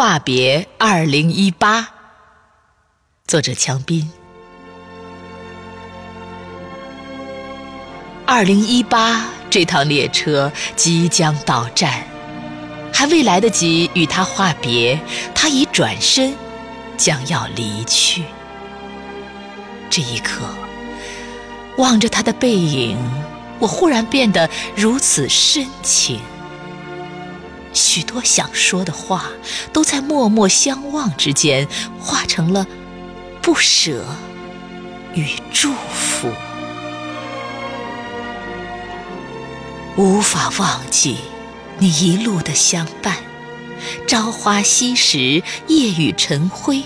[0.00, 1.86] 话别二零一八，
[3.26, 4.10] 作者强斌。
[8.24, 12.02] 二零一八这趟列车即将到站，
[12.90, 14.98] 还未来得及与他话别，
[15.34, 16.34] 他已转身，
[16.96, 18.24] 将要离去。
[19.90, 20.46] 这一刻，
[21.76, 22.96] 望着他的背影，
[23.58, 26.18] 我忽然变得如此深情。
[27.72, 29.30] 许多想说的话，
[29.72, 32.66] 都在默默相望之间，化成了
[33.40, 34.04] 不舍
[35.14, 36.32] 与祝福。
[39.96, 41.18] 无法忘记
[41.78, 43.16] 你一路的相伴，
[44.06, 46.84] 朝花夕拾，夜雨晨晖，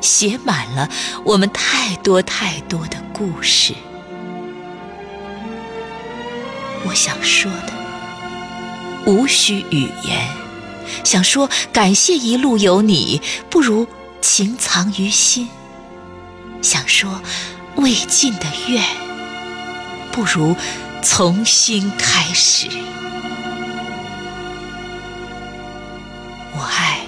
[0.00, 0.88] 写满了
[1.24, 3.74] 我们太多太多的故事。
[6.84, 7.79] 我想说的。
[9.10, 10.28] 无需语言，
[11.02, 13.20] 想说感谢一路有你，
[13.50, 13.88] 不如
[14.20, 15.48] 情藏于心；
[16.62, 17.20] 想说
[17.74, 18.80] 未尽的愿，
[20.12, 20.54] 不如
[21.02, 22.68] 从新开始。
[26.56, 27.00] 我爱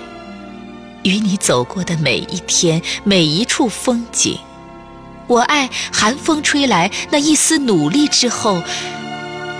[1.05, 4.41] 与你走过的每一天，每一处风景；
[5.29, 8.61] 我爱寒风吹来那一丝努力之后，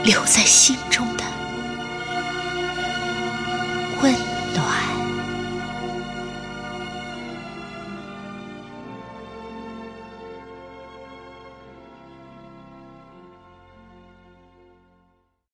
[0.03, 1.23] 留在心中的。